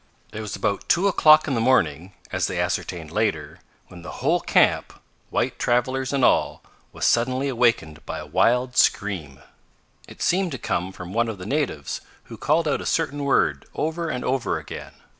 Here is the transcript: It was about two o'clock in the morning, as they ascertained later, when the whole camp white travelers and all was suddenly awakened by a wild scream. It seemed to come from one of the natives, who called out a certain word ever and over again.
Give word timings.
It 0.33 0.41
was 0.41 0.55
about 0.55 0.89
two 0.89 1.07
o'clock 1.07 1.47
in 1.47 1.53
the 1.53 1.61
morning, 1.61 2.13
as 2.31 2.47
they 2.47 2.59
ascertained 2.59 3.11
later, 3.11 3.59
when 3.87 4.01
the 4.01 4.13
whole 4.25 4.39
camp 4.39 4.99
white 5.29 5.59
travelers 5.59 6.11
and 6.11 6.25
all 6.25 6.63
was 6.91 7.05
suddenly 7.05 7.47
awakened 7.49 8.03
by 8.03 8.17
a 8.17 8.25
wild 8.25 8.75
scream. 8.75 9.43
It 10.07 10.23
seemed 10.23 10.53
to 10.53 10.57
come 10.57 10.91
from 10.91 11.13
one 11.13 11.27
of 11.29 11.37
the 11.37 11.45
natives, 11.45 12.01
who 12.23 12.35
called 12.37 12.67
out 12.67 12.81
a 12.81 12.85
certain 12.87 13.23
word 13.25 13.67
ever 13.77 14.09
and 14.09 14.25
over 14.25 14.57
again. 14.57 14.93